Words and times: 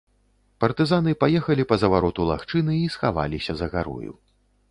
Партызаны 0.63 1.11
паехалі 1.23 1.65
па 1.73 1.77
завароту 1.83 2.21
лагчыны 2.31 2.73
і 2.85 2.89
схаваліся 2.97 3.53
за 3.59 3.67
гарою. 3.77 4.13